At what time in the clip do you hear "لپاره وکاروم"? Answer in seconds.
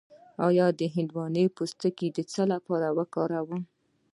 2.53-3.61